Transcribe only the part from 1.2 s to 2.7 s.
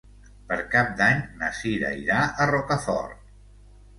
na Cira irà a